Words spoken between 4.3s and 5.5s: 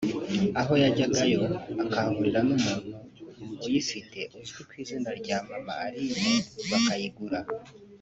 uzwi ku izina rya